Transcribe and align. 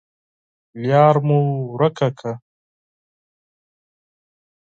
لار 0.87 1.15
مو 1.27 1.39
ورکه 1.73 2.07
کړه. 2.17 2.33